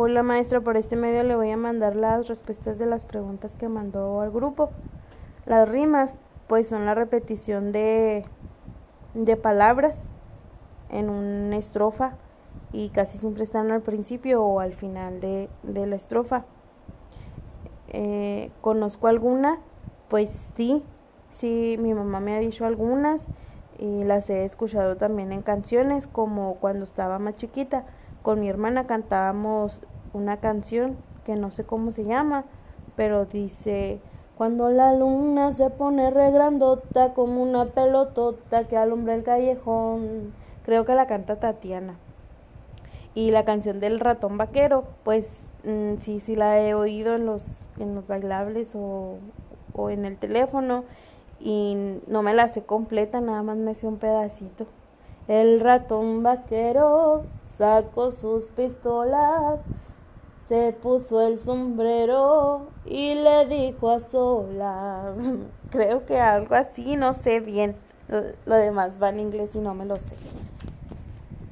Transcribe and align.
Hola 0.00 0.22
maestra, 0.22 0.60
por 0.60 0.76
este 0.76 0.94
medio 0.94 1.24
le 1.24 1.34
voy 1.34 1.50
a 1.50 1.56
mandar 1.56 1.96
las 1.96 2.28
respuestas 2.28 2.78
de 2.78 2.86
las 2.86 3.04
preguntas 3.04 3.56
que 3.56 3.68
mandó 3.68 4.20
al 4.20 4.30
grupo. 4.30 4.70
Las 5.44 5.68
rimas, 5.68 6.16
pues 6.46 6.68
son 6.68 6.86
la 6.86 6.94
repetición 6.94 7.72
de, 7.72 8.24
de 9.14 9.36
palabras 9.36 10.00
en 10.88 11.10
una 11.10 11.56
estrofa 11.56 12.12
y 12.72 12.90
casi 12.90 13.18
siempre 13.18 13.42
están 13.42 13.72
al 13.72 13.82
principio 13.82 14.40
o 14.44 14.60
al 14.60 14.72
final 14.72 15.20
de, 15.20 15.48
de 15.64 15.84
la 15.88 15.96
estrofa. 15.96 16.44
Eh, 17.88 18.52
¿Conozco 18.60 19.08
alguna? 19.08 19.58
Pues 20.06 20.30
sí, 20.56 20.84
sí, 21.30 21.76
mi 21.80 21.92
mamá 21.92 22.20
me 22.20 22.36
ha 22.36 22.38
dicho 22.38 22.66
algunas 22.66 23.26
y 23.80 24.04
las 24.04 24.30
he 24.30 24.44
escuchado 24.44 24.96
también 24.96 25.32
en 25.32 25.42
canciones 25.42 26.06
como 26.06 26.54
cuando 26.60 26.84
estaba 26.84 27.18
más 27.18 27.34
chiquita 27.34 27.84
con 28.22 28.40
mi 28.40 28.48
hermana 28.48 28.86
cantábamos 28.86 29.80
una 30.12 30.38
canción 30.38 30.96
que 31.24 31.36
no 31.36 31.50
sé 31.50 31.64
cómo 31.64 31.92
se 31.92 32.04
llama, 32.04 32.44
pero 32.96 33.26
dice 33.26 34.00
cuando 34.38 34.70
la 34.70 34.94
luna 34.94 35.50
se 35.50 35.68
pone 35.68 36.10
regrandota 36.10 37.12
como 37.12 37.42
una 37.42 37.64
pelotota 37.64 38.68
que 38.68 38.76
alumbra 38.76 39.16
el 39.16 39.24
callejón. 39.24 40.32
Creo 40.64 40.84
que 40.84 40.94
la 40.94 41.08
canta 41.08 41.40
Tatiana. 41.40 41.96
Y 43.16 43.32
la 43.32 43.44
canción 43.44 43.80
del 43.80 43.98
ratón 43.98 44.38
vaquero, 44.38 44.84
pues 45.02 45.26
mm, 45.64 45.96
sí, 45.98 46.20
sí 46.20 46.36
la 46.36 46.60
he 46.60 46.74
oído 46.74 47.16
en 47.16 47.26
los, 47.26 47.44
en 47.80 47.96
los 47.96 48.06
bailables 48.06 48.76
o, 48.76 49.16
o 49.72 49.90
en 49.90 50.04
el 50.04 50.18
teléfono 50.18 50.84
y 51.40 51.98
no 52.06 52.22
me 52.22 52.32
la 52.32 52.46
sé 52.46 52.62
completa, 52.62 53.20
nada 53.20 53.42
más 53.42 53.56
me 53.56 53.74
sé 53.74 53.88
un 53.88 53.96
pedacito. 53.96 54.66
El 55.26 55.58
ratón 55.58 56.22
vaquero 56.22 57.24
sacó 57.58 58.12
sus 58.12 58.44
pistolas, 58.44 59.60
se 60.48 60.72
puso 60.72 61.20
el 61.20 61.38
sombrero 61.38 62.68
y 62.86 63.14
le 63.14 63.46
dijo 63.46 63.90
a 63.90 64.00
solas. 64.00 65.16
Creo 65.70 66.06
que 66.06 66.18
algo 66.18 66.54
así, 66.54 66.96
no 66.96 67.12
sé 67.12 67.40
bien. 67.40 67.76
Lo, 68.46 68.54
demás 68.54 68.92
va 69.02 69.10
en 69.10 69.20
inglés 69.20 69.54
y 69.54 69.58
no 69.58 69.74
me 69.74 69.84
lo 69.84 69.96
sé. 69.96 70.16